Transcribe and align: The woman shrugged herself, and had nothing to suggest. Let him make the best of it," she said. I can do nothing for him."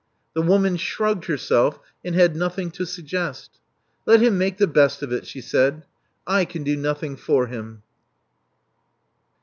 The 0.33 0.41
woman 0.41 0.77
shrugged 0.77 1.25
herself, 1.25 1.77
and 2.03 2.15
had 2.15 2.35
nothing 2.35 2.71
to 2.71 2.87
suggest. 2.87 3.59
Let 4.07 4.19
him 4.19 4.35
make 4.35 4.57
the 4.57 4.65
best 4.65 5.03
of 5.03 5.11
it," 5.11 5.27
she 5.27 5.41
said. 5.41 5.83
I 6.25 6.43
can 6.43 6.63
do 6.63 6.75
nothing 6.75 7.15
for 7.15 7.45
him." 7.45 7.83